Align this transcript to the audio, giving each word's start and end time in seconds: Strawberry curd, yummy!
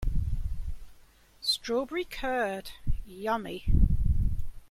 Strawberry 1.41 2.05
curd, 2.05 2.71
yummy! 3.05 3.65